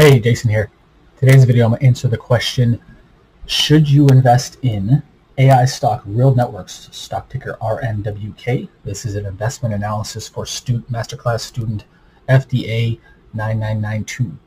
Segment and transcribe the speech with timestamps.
[0.00, 0.70] Hey, Jason here.
[1.18, 2.80] Today's video, I'm going to answer the question,
[3.44, 5.02] should you invest in
[5.36, 8.70] AI stock Real Networks, stock ticker RNWK?
[8.82, 11.84] This is an investment analysis for student masterclass student
[12.30, 12.98] FDA
[13.34, 14.38] 9992.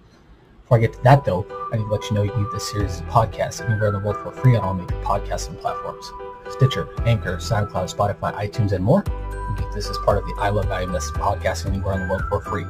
[0.64, 2.54] Before I get to that though, I need to let you know you can get
[2.54, 6.12] this series of podcasts anywhere in the world for free on all major podcasting platforms.
[6.50, 9.04] Stitcher, Anchor, SoundCloud, Spotify, iTunes, and more.
[9.08, 12.12] You get this as part of the I Love Value Investment podcast anywhere in the
[12.12, 12.66] world for free.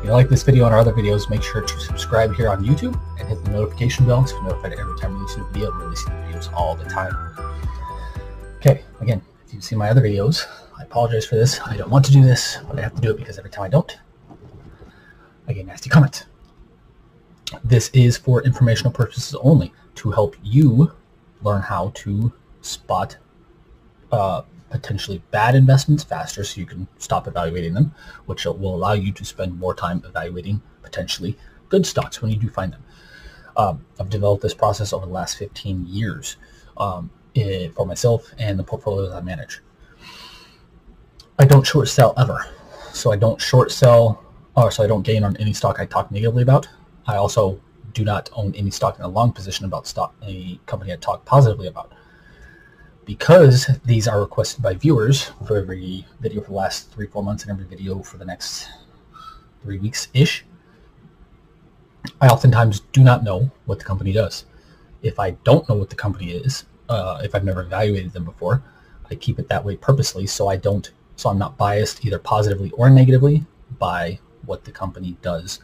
[0.00, 2.64] If you like this video and our other videos, make sure to subscribe here on
[2.64, 5.46] YouTube and hit the notification bell to be notified every time we release a new
[5.48, 5.70] video.
[5.72, 7.14] We release videos all the time.
[8.56, 10.46] Okay, again, if you've seen my other videos,
[10.78, 11.60] I apologize for this.
[11.66, 13.64] I don't want to do this, but I have to do it because every time
[13.64, 13.98] I don't,
[15.46, 16.24] I get nasty comments.
[17.62, 20.92] This is for informational purposes only to help you
[21.42, 22.32] learn how to
[22.62, 23.18] spot
[24.12, 27.92] uh, potentially bad investments faster so you can stop evaluating them,
[28.26, 31.36] which will allow you to spend more time evaluating potentially
[31.68, 32.82] good stocks when you do find them.
[33.56, 36.36] Um, I've developed this process over the last 15 years
[36.76, 39.60] um, it, for myself and the portfolios I manage.
[41.38, 42.46] I don't short sell ever.
[42.92, 44.24] So I don't short sell,
[44.56, 46.68] or so I don't gain on any stock I talk negatively about.
[47.06, 47.60] I also
[47.92, 51.24] do not own any stock in a long position about stock a company I talk
[51.24, 51.92] positively about
[53.10, 57.42] because these are requested by viewers for every video for the last three, four months
[57.42, 58.68] and every video for the next
[59.64, 60.44] three weeks-ish,
[62.20, 64.44] I oftentimes do not know what the company does.
[65.02, 68.62] If I don't know what the company is, uh, if I've never evaluated them before,
[69.10, 72.70] I keep it that way purposely so I don't, so I'm not biased either positively
[72.76, 73.44] or negatively
[73.80, 75.58] by what the company does.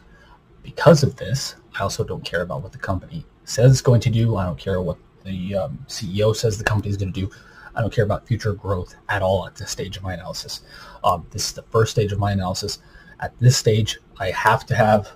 [0.63, 4.09] Because of this, I also don't care about what the company says it's going to
[4.09, 4.35] do.
[4.35, 7.29] I don't care what the um, CEO says the company is going to do.
[7.75, 10.61] I don't care about future growth at all at this stage of my analysis.
[11.03, 12.79] Um, this is the first stage of my analysis.
[13.19, 15.11] At this stage, I have to have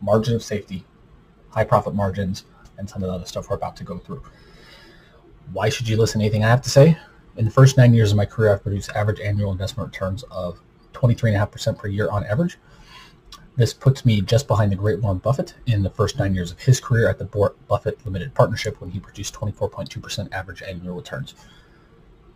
[0.00, 0.84] margin of safety,
[1.50, 2.44] high profit margins,
[2.78, 4.22] and some of the other stuff we're about to go through.
[5.52, 6.96] Why should you listen to anything I have to say?
[7.36, 10.60] In the first nine years of my career, I've produced average annual investment returns of
[10.92, 12.56] 23.5% per year on average.
[13.56, 16.58] This puts me just behind the great Warren Buffett in the first nine years of
[16.58, 17.24] his career at the
[17.68, 21.34] Buffett Limited Partnership when he produced 24.2% average annual returns.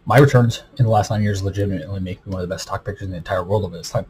[0.04, 2.84] My returns in the last nine years legitimately make me one of the best stock
[2.84, 4.06] pickers in the entire world over this time.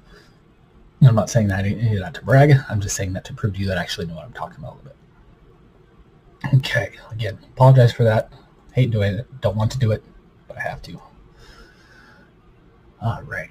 [1.01, 2.53] I'm not saying that any of that to brag.
[2.69, 4.59] I'm just saying that to prove to you that I actually know what I'm talking
[4.59, 4.93] about a little
[6.43, 6.55] bit.
[6.57, 8.33] Okay, again, apologize for that.
[8.73, 9.41] Hate doing it.
[9.41, 10.05] Don't want to do it,
[10.47, 11.01] but I have to.
[13.01, 13.51] All right.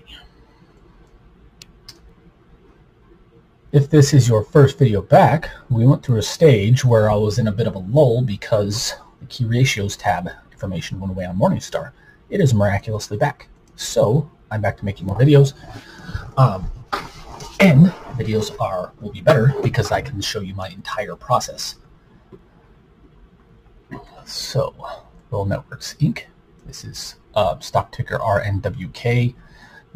[3.74, 7.38] If this is your first video back, we went through a stage where I was
[7.38, 11.38] in a bit of a lull because the key ratios tab information went away on
[11.38, 11.92] Morningstar.
[12.30, 13.50] It is miraculously back.
[13.76, 15.52] So I'm back to making more videos.
[16.38, 16.72] Um,
[17.60, 21.76] and videos are will be better because I can show you my entire process.
[24.24, 24.74] So,
[25.30, 26.24] Little Networks Inc.
[26.66, 29.36] This is uh, stock ticker RNWK.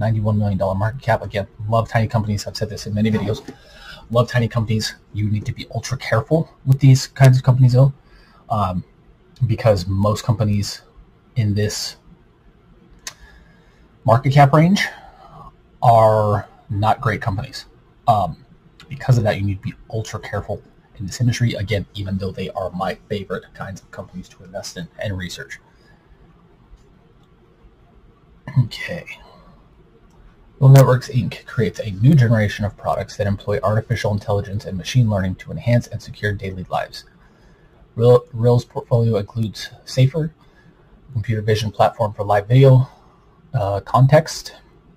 [0.02, 1.22] $91 million market cap.
[1.22, 2.48] Again, love tiny companies.
[2.48, 3.48] I've said this in many videos.
[4.10, 4.96] Love tiny companies.
[5.14, 7.94] You need to be ultra careful with these kinds of companies, though,
[8.50, 8.84] um,
[9.46, 10.82] because most companies
[11.36, 11.98] in this
[14.04, 14.86] market cap range
[15.82, 17.66] are not great companies.
[18.08, 18.46] Um,
[18.90, 20.62] because of that, you need to be ultra careful
[20.98, 21.54] in this industry.
[21.54, 25.60] Again, even though they are my favorite kinds of companies to invest in and research.
[28.66, 29.06] Okay.
[30.62, 31.44] Real Networks Inc.
[31.48, 35.88] creates a new generation of products that employ artificial intelligence and machine learning to enhance
[35.88, 37.04] and secure daily lives.
[37.96, 40.30] Real, Real's portfolio includes SAFR,
[41.14, 42.88] computer vision platform for live video,
[43.56, 44.52] uh, Kontxt,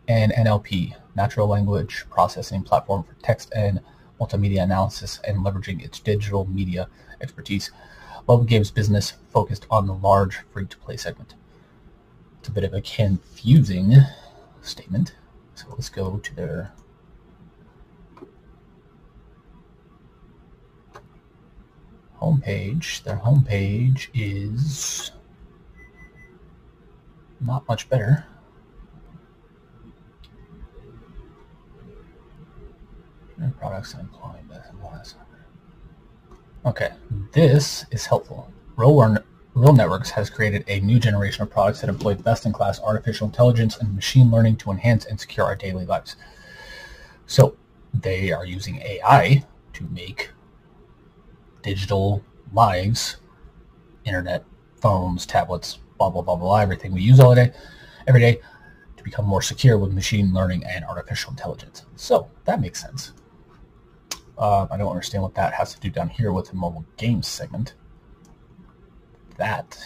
[0.07, 3.81] and NLP, natural language processing platform for text and
[4.21, 6.91] multimedia analysis and leveraging its digital media
[7.23, 7.71] expertise.
[8.29, 11.33] Level Games business focused on the large free-to-play segment.
[12.41, 13.95] It's a bit of a confusing
[14.61, 15.15] statement.
[15.55, 16.73] So let's go to their
[22.21, 23.03] homepage.
[23.03, 25.11] Their homepage is
[27.41, 28.27] not much better.
[33.59, 34.63] Products and employment.
[36.67, 36.93] Okay,
[37.33, 38.51] this is helpful.
[38.77, 38.95] Real
[39.55, 43.95] Real Networks has created a new generation of products that employ best-in-class artificial intelligence and
[43.95, 46.17] machine learning to enhance and secure our daily lives.
[47.27, 47.57] So
[47.93, 50.31] they are using AI to make
[51.63, 53.19] digital lives,
[54.05, 54.45] internet,
[54.81, 57.53] phones, tablets, blah, blah, blah, blah, everything we use all day,
[58.09, 58.41] every day,
[58.97, 61.85] to become more secure with machine learning and artificial intelligence.
[61.95, 63.13] So that makes sense.
[64.37, 67.29] Uh, I don't understand what that has to do down here with the mobile games
[67.29, 67.75] segment.
[69.37, 69.79] That,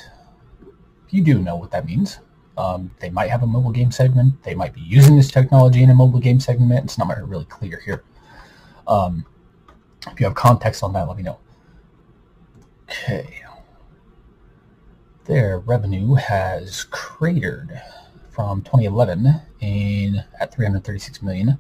[1.10, 2.18] you do know what that means.
[2.56, 4.42] Um, they might have a mobile game segment.
[4.42, 6.84] They might be using this technology in a mobile game segment.
[6.84, 8.02] It's not really clear here.
[8.86, 9.24] Um,
[10.06, 11.38] if you have context on that, let me know.
[12.84, 13.42] Okay.
[15.24, 17.80] Their revenue has cratered
[18.30, 21.58] from 2011 in at 336 million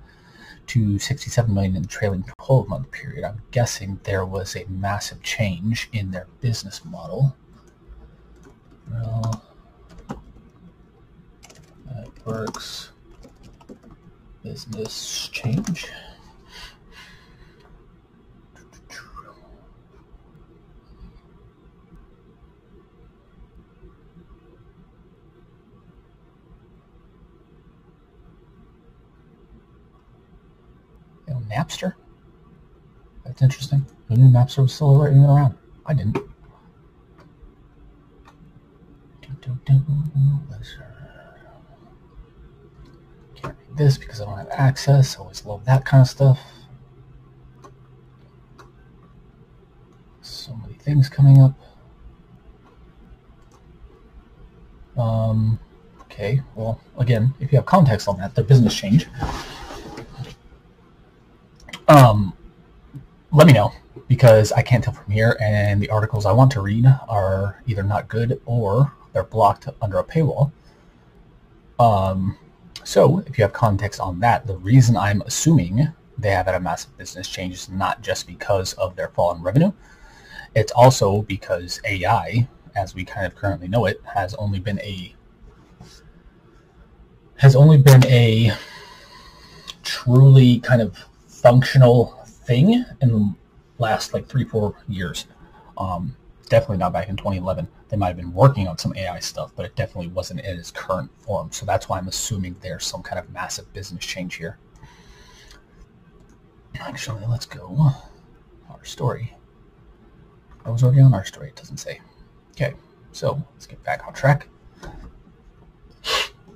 [0.68, 3.24] to 67 million in the trailing 12 month period.
[3.24, 7.36] I'm guessing there was a massive change in their business model.
[8.90, 9.44] Well,
[11.86, 12.90] that works.
[14.42, 15.88] Business change.
[31.48, 31.94] Napster?
[33.24, 33.84] That's interesting.
[34.08, 35.56] Who knew Napster was still around?
[35.86, 36.18] I didn't.
[39.68, 39.84] Can't
[43.42, 45.16] read this because I don't have access.
[45.16, 46.40] Always love that kind of stuff.
[50.22, 51.54] So many things coming up.
[54.96, 55.60] Um,
[56.02, 59.06] okay, well, again, if you have context on that, their business change
[61.88, 62.34] um,
[63.32, 63.72] let me know
[64.06, 67.82] because I can't tell from here, and the articles I want to read are either
[67.82, 70.52] not good or they're blocked under a paywall.
[71.78, 72.36] Um,
[72.84, 76.60] so if you have context on that, the reason I'm assuming they have had a
[76.60, 79.72] massive business change is not just because of their fall in revenue.
[80.54, 85.14] It's also because AI, as we kind of currently know it, has only been a
[87.36, 88.52] has only been a
[89.84, 93.34] truly kind of functional thing in the
[93.78, 95.26] last like three, four years.
[95.76, 96.16] Um,
[96.48, 97.68] definitely not back in 2011.
[97.88, 100.70] They might have been working on some AI stuff, but it definitely wasn't in its
[100.70, 101.50] current form.
[101.52, 104.58] So that's why I'm assuming there's some kind of massive business change here.
[106.78, 107.90] Actually, let's go.
[108.70, 109.34] Our story.
[110.64, 112.00] I was already on our story, it doesn't say.
[112.52, 112.74] Okay,
[113.12, 114.48] so let's get back on track.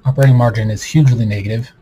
[0.04, 1.72] Operating margin is hugely negative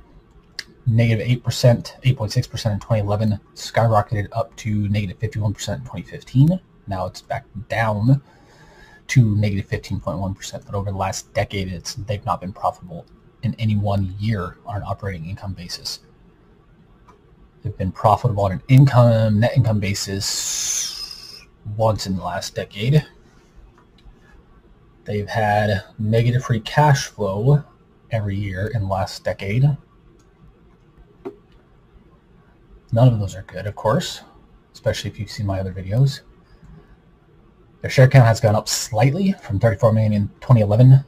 [0.91, 6.61] negative 8%, 8.6% in 2011, skyrocketed up to negative 51% in 2015.
[6.87, 8.20] Now it's back down
[9.10, 10.64] to negative 15.1.
[10.64, 13.06] But over the last decade, it's they've not been profitable
[13.42, 16.00] in any one year on an operating income basis.
[17.62, 21.44] They've been profitable on an income, net income basis
[21.76, 23.04] once in the last decade.
[25.04, 27.64] They've had negative free cash flow
[28.10, 29.64] every year in the last decade.
[32.92, 34.22] None of those are good, of course,
[34.72, 36.20] especially if you've seen my other videos.
[37.80, 41.04] Their share count has gone up slightly from 34 million in 2011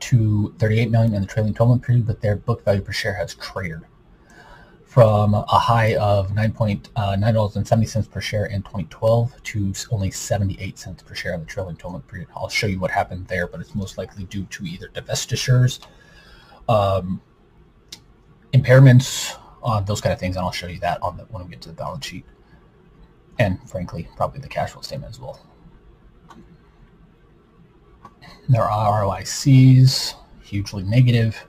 [0.00, 3.34] to 38 million in the trailing 12-month period, but their book value per share has
[3.34, 3.84] cratered
[4.84, 11.14] from a high of $9.70 uh, per share in 2012 to only 78 cents per
[11.14, 12.26] share in the trailing 12-month period.
[12.34, 15.86] I'll show you what happened there, but it's most likely due to either divestitures,
[16.68, 17.20] um,
[18.52, 21.50] impairments, on those kind of things, and I'll show you that on the, when we
[21.50, 22.24] get to the balance sheet.
[23.38, 25.38] And frankly, probably the cash flow statement as well.
[28.50, 31.46] Their ROICs, hugely negative.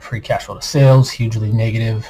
[0.00, 2.04] Free cash flow to sales, hugely negative.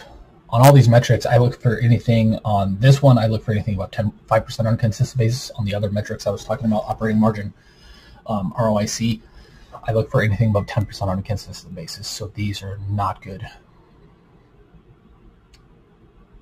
[0.49, 3.75] On all these metrics, I look for anything on this one, I look for anything
[3.75, 5.51] about 10, 5% on a consistent basis.
[5.59, 7.53] On the other metrics I was talking about, operating margin,
[8.27, 9.21] um, ROIC,
[9.87, 13.47] I look for anything above 10% on a consistent basis, so these are not good.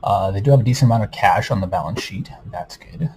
[0.02, 2.30] Uh, they do have a decent amount of cash on the balance sheet.
[2.50, 3.10] That's good.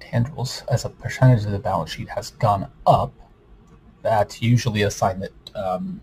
[0.00, 3.12] Tangibles as a percentage of the balance sheet has gone up.
[4.02, 6.00] That's usually a sign that um,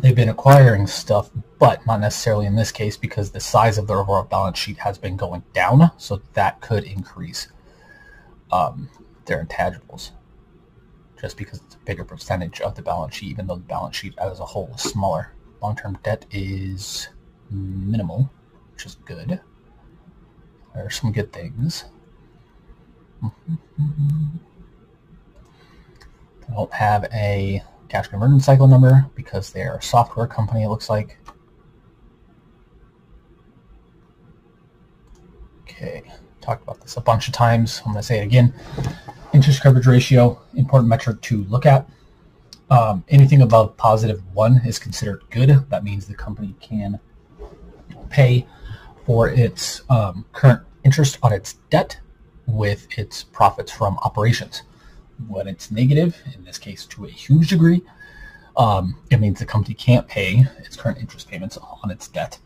[0.00, 3.98] they've been acquiring stuff, but not necessarily in this case because the size of their
[3.98, 7.48] overall balance sheet has been going down, so that could increase
[8.50, 8.88] um,
[9.26, 10.10] their intangibles
[11.22, 14.12] just because it's a bigger percentage of the balance sheet, even though the balance sheet
[14.18, 15.32] as a whole is smaller.
[15.62, 17.08] Long-term debt is
[17.48, 18.28] minimal,
[18.72, 19.40] which is good.
[20.74, 21.84] There are some good things.
[23.22, 23.30] I
[26.52, 31.18] don't have a cash conversion cycle number because they're a software company, it looks like.
[35.62, 36.02] Okay,
[36.40, 37.80] Talked about this a bunch of times.
[37.86, 38.52] I'm going to say it again.
[39.32, 41.88] Interest coverage ratio, important metric to look at.
[42.70, 45.48] Um, anything above positive one is considered good.
[45.70, 47.00] That means the company can
[48.10, 48.46] pay
[49.06, 51.98] for its um, current interest on its debt
[52.46, 54.62] with its profits from operations.
[55.28, 57.82] When it's negative, in this case to a huge degree,
[58.56, 62.38] um, it means the company can't pay its current interest payments on its debt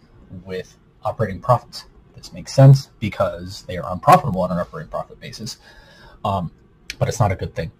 [0.45, 1.87] with operating profits.
[2.14, 5.59] This makes sense because they are unprofitable on an operating profit basis,
[6.25, 6.50] um,
[6.99, 7.71] but it's not a good thing.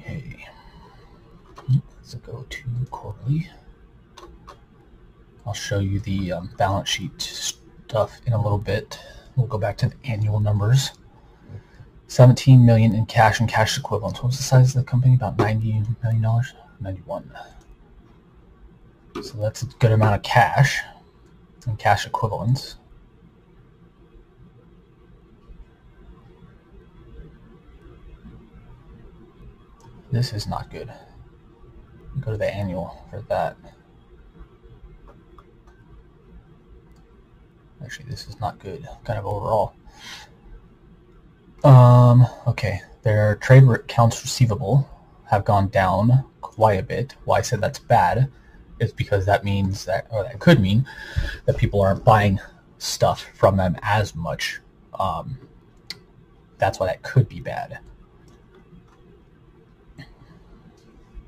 [0.00, 0.36] Okay,
[1.68, 3.48] let's go to quarterly.
[5.46, 8.98] I'll show you the um, balance sheet stuff in a little bit.
[9.36, 10.92] We'll go back to the annual numbers.
[12.06, 14.20] 17 million in cash and cash equivalents.
[14.22, 15.14] What was the size of the company?
[15.14, 16.52] About 90 million dollars?
[16.80, 17.30] 91.
[19.22, 20.80] So that's a good amount of cash
[21.66, 22.76] and cash equivalents.
[30.14, 30.92] This is not good.
[32.20, 33.56] Go to the annual for that.
[37.82, 39.74] Actually, this is not good, kind of overall.
[41.64, 44.88] Um, okay, their trade accounts receivable
[45.32, 47.16] have gone down quite a bit.
[47.24, 48.30] Why I said that's bad
[48.78, 50.86] is because that means that, or that could mean
[51.46, 52.38] that people aren't buying
[52.78, 54.60] stuff from them as much.
[54.96, 55.36] Um,
[56.58, 57.80] that's why that could be bad.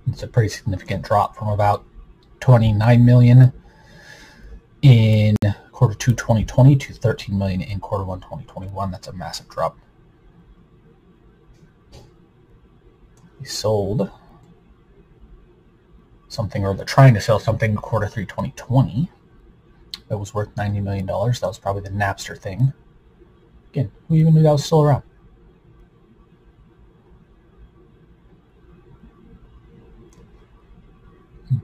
[0.06, 1.84] It's a pretty significant drop from about
[2.40, 3.52] 29 million
[4.82, 5.36] in
[5.72, 8.90] quarter two 2020 to 13 million in quarter one 2021.
[8.90, 9.76] That's a massive drop.
[13.40, 14.10] We sold
[16.28, 19.10] something, or they're trying to sell something in quarter three 2020
[20.08, 21.06] that was worth $90 million.
[21.06, 22.72] That was probably the Napster thing.
[23.70, 25.02] Again, who even knew that was still around?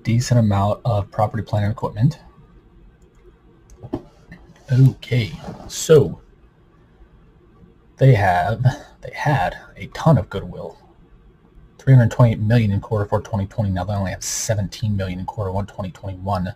[0.03, 2.21] Decent amount of property, plant, and equipment.
[4.71, 5.33] Okay,
[5.69, 6.21] so
[7.97, 8.65] they have
[9.01, 10.79] they had a ton of goodwill
[11.83, 13.71] 328 million in quarter four 2020.
[13.71, 16.55] Now they only have 17 million in quarter one 2021.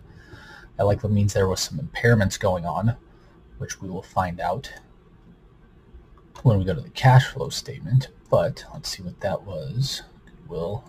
[0.77, 2.95] That likely means there was some impairments going on,
[3.57, 4.71] which we will find out
[6.43, 8.07] when we go to the cash flow statement.
[8.29, 10.03] But let's see what that was.
[10.25, 10.85] Goodwill.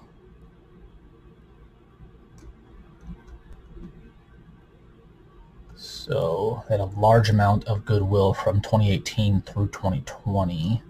[5.80, 10.82] So had a large amount of goodwill from 2018 through 2020.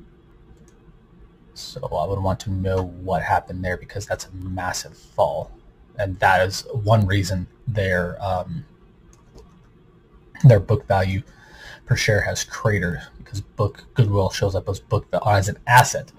[1.53, 5.51] So I would want to know what happened there because that's a massive fall.
[5.99, 8.65] And that is one reason their um,
[10.45, 11.23] their book value
[11.85, 16.13] per share has cratered because book goodwill shows up as book as an asset.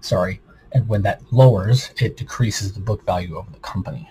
[0.00, 0.40] Sorry,
[0.72, 4.10] and when that lowers, it decreases the book value of the company.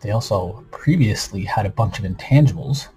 [0.00, 2.88] They also previously had a bunch of intangibles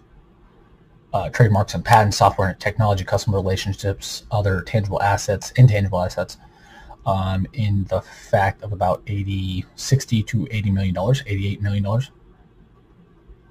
[1.13, 6.37] uh, trademarks and patents, software and technology, customer relationships, other tangible assets, intangible assets,
[7.05, 12.11] um, in the fact of about 80, 60 to 80 million dollars, 88 million dollars.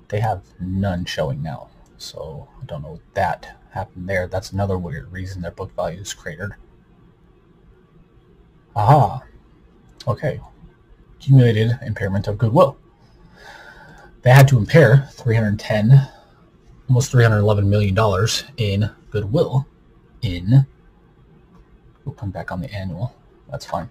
[0.08, 1.68] They have none showing now.
[1.98, 4.26] So I don't know what that happened there.
[4.26, 6.54] That's another weird reason their book value is cratered.
[8.74, 9.22] Aha.
[10.08, 10.40] Okay.
[11.16, 12.78] Accumulated impairment of goodwill.
[14.22, 16.08] They had to impair 310
[16.88, 17.96] almost $311 million
[18.56, 19.66] in goodwill
[20.22, 20.66] in,
[22.04, 23.14] we'll come back on the annual,
[23.48, 23.88] that's fine,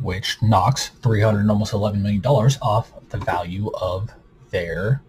[0.00, 4.10] which knocks 300 almost $11 million off the value of
[4.50, 5.02] their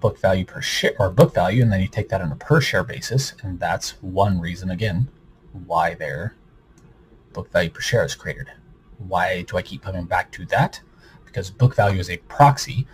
[0.00, 2.60] book value per share or book value and then you take that on a per
[2.60, 5.08] share basis and that's one reason again
[5.66, 6.36] why their
[7.32, 8.46] book value per share is created.
[8.98, 10.80] Why do I keep coming back to that?
[11.24, 12.86] Because book value is a proxy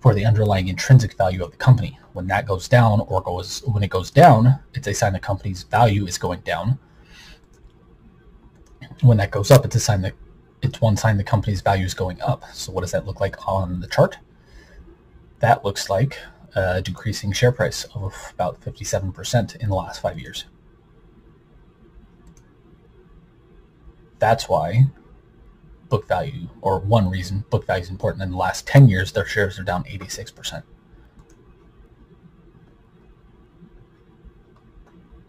[0.00, 1.98] for the underlying intrinsic value of the company.
[2.12, 5.62] When that goes down or goes when it goes down, it's a sign the company's
[5.62, 6.78] value is going down.
[9.00, 10.14] When that goes up, it's a sign that
[10.62, 12.44] it's one sign the company's value is going up.
[12.52, 14.18] So what does that look like on the chart?
[15.40, 16.18] That looks like
[16.54, 20.44] a decreasing share price of about 57% in the last five years.
[24.18, 24.86] That's why
[25.92, 28.22] book value, or one reason book value is important.
[28.22, 30.62] In the last 10 years, their shares are down 86%.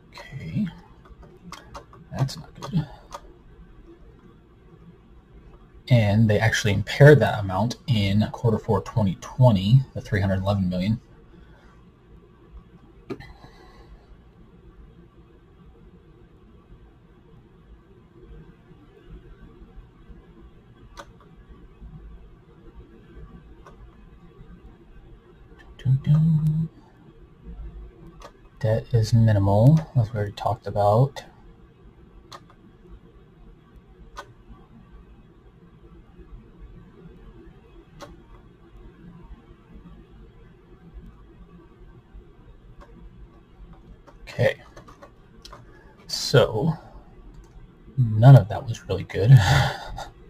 [0.07, 0.65] Okay,
[2.17, 2.87] that's not good.
[5.89, 11.01] And they actually impaired that amount in quarter four 2020, the 311 million.
[28.59, 31.23] Debt is minimal, as we already talked about.
[44.21, 44.61] Okay.
[46.07, 46.73] So,
[47.97, 49.31] none of that was really good.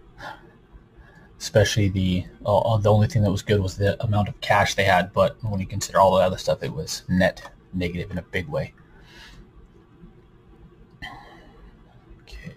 [1.55, 4.85] Especially the uh, the only thing that was good was the amount of cash they
[4.85, 8.23] had, but when you consider all the other stuff, it was net negative in a
[8.23, 8.73] big way.
[12.23, 12.55] Okay.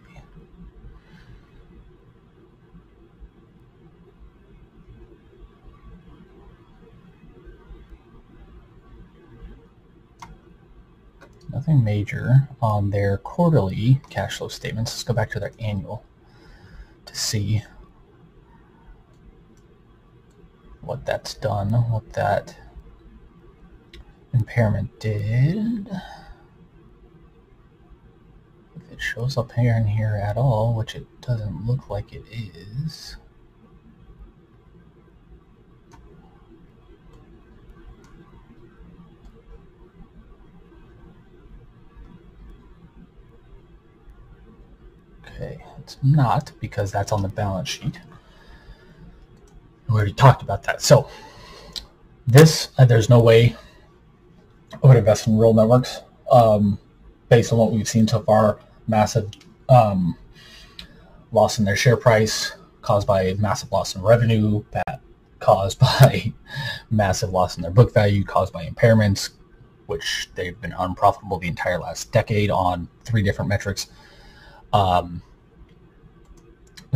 [11.52, 14.92] Nothing major on their quarterly cash flow statements.
[14.92, 16.02] Let's go back to their annual
[17.04, 17.62] to see
[20.86, 22.56] what that's done, what that
[24.32, 25.88] impairment did.
[28.76, 32.24] If it shows up here and here at all, which it doesn't look like it
[32.30, 33.16] is.
[45.26, 47.98] Okay, it's not because that's on the balance sheet.
[49.96, 50.82] We already talked about that.
[50.82, 51.08] So
[52.26, 53.56] this, uh, there's no way
[54.70, 56.78] I would invest in real networks um,
[57.30, 58.60] based on what we've seen so far.
[58.88, 59.30] Massive
[59.70, 60.14] um,
[61.32, 64.62] loss in their share price caused by massive loss in revenue,
[65.38, 66.30] caused by
[66.90, 69.30] massive loss in their book value, caused by impairments,
[69.86, 73.86] which they've been unprofitable the entire last decade on three different metrics.
[74.74, 75.22] Um,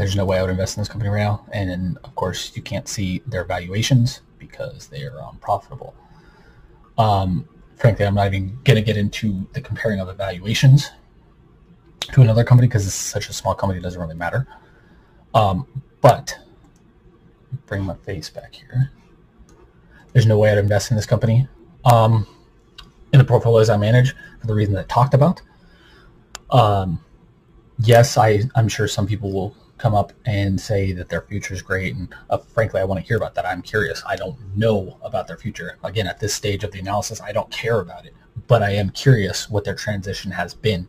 [0.01, 1.45] there's no way I would invest in this company right now.
[1.53, 5.95] And then, of course, you can't see their valuations because they are unprofitable.
[6.97, 10.91] Um, frankly, I'm not even going to get into the comparing of evaluations
[12.13, 14.47] to another company because it's such a small company, it doesn't really matter.
[15.35, 15.67] Um,
[16.01, 16.39] but
[17.67, 18.91] bring my face back here.
[20.15, 21.47] There's no way I'd invest in this company
[21.85, 22.27] um,
[23.13, 25.43] in the portfolios I manage for the reason that I talked about.
[26.51, 27.05] Um,
[27.79, 31.63] yes, I, I'm sure some people will come up and say that their future is
[31.63, 31.97] great.
[31.97, 33.47] And uh, frankly, I want to hear about that.
[33.47, 34.03] I'm curious.
[34.07, 35.79] I don't know about their future.
[35.83, 38.15] Again, at this stage of the analysis, I don't care about it,
[38.47, 40.87] but I am curious what their transition has been.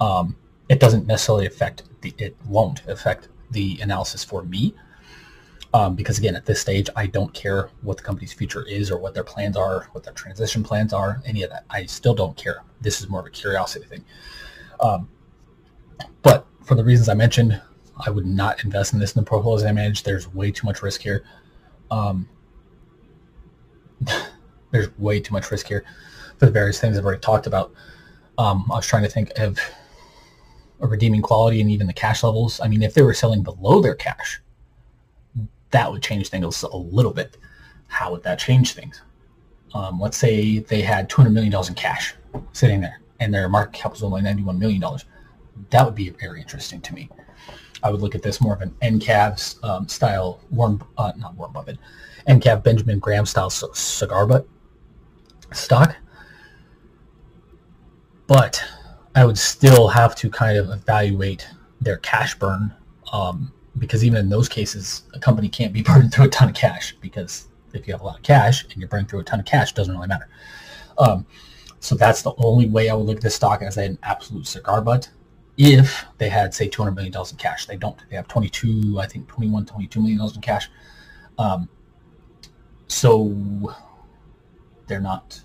[0.00, 0.34] Um,
[0.68, 4.74] it doesn't necessarily affect the, it won't affect the analysis for me.
[5.72, 8.98] Um, because again, at this stage, I don't care what the company's future is or
[8.98, 11.64] what their plans are, what their transition plans are, any of that.
[11.70, 12.62] I still don't care.
[12.80, 14.04] This is more of a curiosity thing.
[14.80, 15.08] Um,
[16.22, 17.60] but for the reasons I mentioned,
[17.98, 20.02] I would not invest in this in the portfolios I manage.
[20.02, 21.24] There's way too much risk here.
[21.90, 22.28] Um,
[24.70, 25.84] there's way too much risk here
[26.38, 27.72] for the various things I've already talked about.
[28.38, 29.58] Um, I was trying to think of
[30.80, 32.60] a redeeming quality and even the cash levels.
[32.60, 34.40] I mean, if they were selling below their cash,
[35.70, 37.36] that would change things a little bit.
[37.86, 39.02] How would that change things?
[39.72, 42.14] Um, let's say they had $200 million in cash
[42.52, 44.82] sitting there and their market cap was only $91 million.
[45.70, 47.08] That would be very interesting to me.
[47.84, 51.52] I would look at this more of an NCAV um, style Warren, uh, not Warren
[51.52, 51.78] Buffett,
[52.26, 54.48] NCAV Benjamin Graham style cigar butt
[55.52, 55.94] stock.
[58.26, 58.64] But
[59.14, 61.46] I would still have to kind of evaluate
[61.80, 62.72] their cash burn
[63.12, 66.54] um, because even in those cases, a company can't be burned through a ton of
[66.54, 69.40] cash because if you have a lot of cash and you're burning through a ton
[69.40, 70.28] of cash, it doesn't really matter.
[70.96, 71.26] Um,
[71.80, 74.80] so that's the only way I would look at this stock as an absolute cigar
[74.80, 75.10] butt
[75.56, 77.66] if they had, say, $200 million in cash.
[77.66, 77.96] They don't.
[78.10, 80.68] They have 22, I think 21, 22 million dollars in cash.
[81.38, 81.68] Um,
[82.86, 83.74] so
[84.86, 85.40] they're not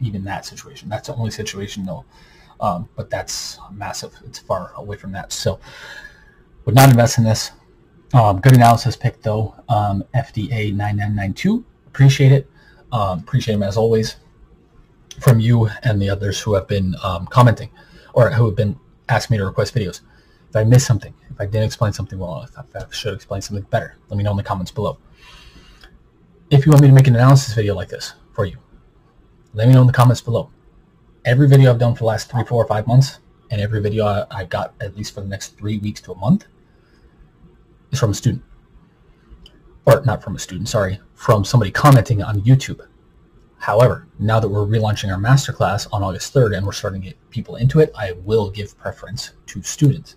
[0.00, 0.88] even that situation.
[0.88, 2.04] That's the only situation, though.
[2.60, 4.14] Um, but that's massive.
[4.24, 5.32] It's far away from that.
[5.32, 5.60] So
[6.64, 7.52] would not invest in this.
[8.14, 9.54] Um, good analysis pick, though.
[9.68, 11.64] Um, FDA 9992.
[11.86, 12.50] Appreciate it.
[12.92, 14.16] Um, appreciate them as always
[15.20, 17.70] from you and the others who have been um, commenting
[18.12, 18.78] or who have been
[19.08, 20.00] ask me to request videos.
[20.48, 23.66] If I missed something, if I didn't explain something well, if I should explain something
[23.70, 24.98] better, let me know in the comments below.
[26.50, 28.56] If you want me to make an analysis video like this for you,
[29.54, 30.50] let me know in the comments below.
[31.24, 33.18] Every video I've done for the last three, four, or five months,
[33.50, 36.16] and every video I, I got at least for the next three weeks to a
[36.16, 36.46] month,
[37.90, 38.44] is from a student.
[39.86, 42.86] or not from a student, sorry, from somebody commenting on YouTube.
[43.66, 47.30] However, now that we're relaunching our masterclass on August 3rd and we're starting to get
[47.30, 50.14] people into it, I will give preference to students.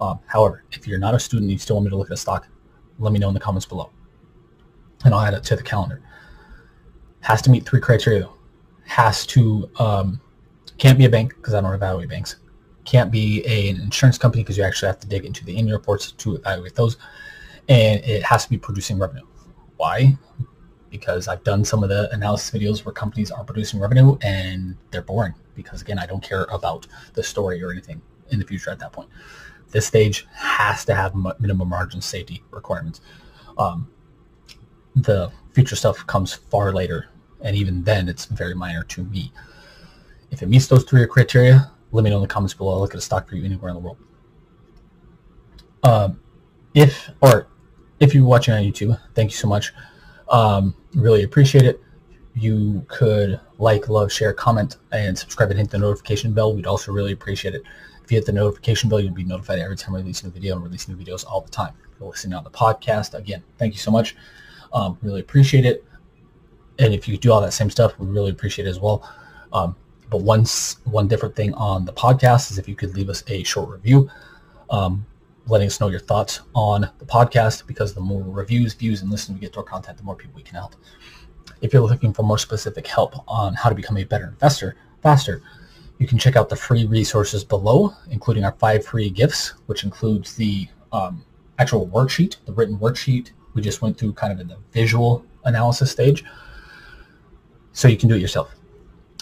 [0.00, 2.14] Um, however, if you're not a student and you still want me to look at
[2.14, 2.48] a stock,
[2.98, 3.92] let me know in the comments below.
[5.04, 6.02] And I'll add it to the calendar.
[7.20, 8.34] Has to meet three criteria though.
[8.86, 10.20] Has to, um,
[10.76, 12.40] can't be a bank because I don't evaluate banks.
[12.86, 15.78] Can't be a, an insurance company because you actually have to dig into the annual
[15.78, 16.96] reports to evaluate those.
[17.68, 19.26] And it has to be producing revenue.
[19.76, 20.18] Why?
[20.90, 25.02] Because I've done some of the analysis videos where companies are producing revenue and they're
[25.02, 28.00] boring because again, I don't care about the story or anything
[28.30, 29.08] in the future at that point.
[29.70, 33.00] This stage has to have minimum margin safety requirements.
[33.58, 33.88] Um,
[34.96, 37.08] the future stuff comes far later,
[37.40, 39.32] and even then, it's very minor to me.
[40.30, 42.72] If it meets those three criteria, let me know in the comments below.
[42.72, 43.98] I'll look at a stock for you anywhere in the world.
[45.82, 46.20] Um,
[46.74, 47.46] if or
[48.00, 49.72] if you're watching on YouTube, thank you so much.
[50.30, 51.80] Um, really appreciate it.
[52.34, 56.54] You could like, love, share, comment, and subscribe and hit the notification bell.
[56.54, 57.62] We'd also really appreciate it.
[58.04, 60.32] If you hit the notification bell, you'll be notified every time we release a new
[60.32, 61.74] video and release new videos all the time.
[61.92, 64.16] If you're listening on the podcast, again, thank you so much.
[64.72, 65.84] Um, really appreciate it.
[66.78, 69.08] And if you do all that same stuff, we really appreciate it as well.
[69.52, 69.76] Um,
[70.08, 70.44] but one,
[70.84, 74.08] one different thing on the podcast is if you could leave us a short review,
[74.70, 75.04] um,
[75.50, 79.34] letting us know your thoughts on the podcast because the more reviews, views, and listens
[79.36, 80.76] we get to our content, the more people we can help.
[81.60, 85.42] If you're looking for more specific help on how to become a better investor faster,
[85.98, 90.34] you can check out the free resources below, including our five free gifts, which includes
[90.34, 91.24] the um,
[91.58, 93.32] actual worksheet, the written worksheet.
[93.52, 96.24] We just went through kind of in the visual analysis stage.
[97.72, 98.54] So you can do it yourself.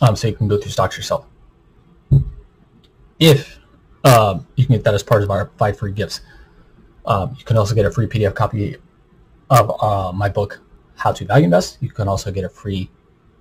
[0.03, 1.27] Um, so you can go through stocks yourself.
[3.19, 3.58] If
[4.05, 6.21] um, you can get that as part of our five free gifts.
[7.07, 8.77] Um, you can also get a free PDF copy
[9.51, 10.61] of uh, my book,
[10.97, 11.79] How to Value Invest.
[11.81, 12.91] You can also get a free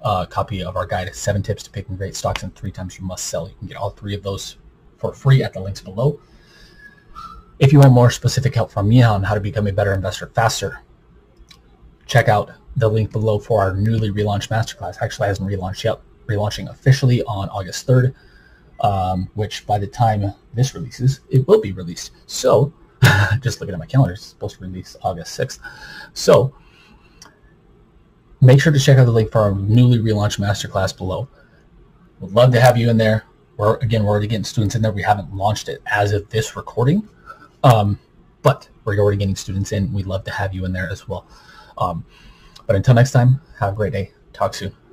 [0.01, 3.05] uh, copy of our guide, Seven Tips to Picking Great Stocks and Three Times You
[3.05, 3.47] Must Sell.
[3.47, 4.57] You can get all three of those
[4.97, 6.19] for free at the links below.
[7.59, 10.27] If you want more specific help from me on how to become a better investor
[10.27, 10.81] faster,
[12.05, 14.97] check out the link below for our newly relaunched masterclass.
[15.01, 15.99] Actually, hasn't relaunched yet.
[16.27, 18.13] Relaunching officially on August 3rd,
[18.81, 22.11] um, which by the time this releases, it will be released.
[22.25, 22.73] So,
[23.41, 25.59] just looking at my calendar, it's supposed to release August 6th.
[26.13, 26.53] So,
[28.41, 31.27] make sure to check out the link for our newly relaunched masterclass below.
[32.19, 33.25] Would love to have you in there.
[33.57, 34.91] We're again, we're already getting students in there.
[34.91, 37.07] We haven't launched it as of this recording,
[37.63, 37.99] um,
[38.43, 39.91] but we're already getting students in.
[39.91, 41.27] We'd love to have you in there as well.
[41.77, 42.05] Um,
[42.65, 44.11] but until next time, have a great day.
[44.33, 44.86] Talk soon.